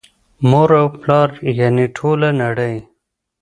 [0.49, 1.29] مور او پلار
[1.59, 2.75] یعني ټوله نړۍ